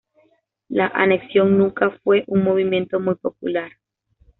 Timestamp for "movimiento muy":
2.43-3.13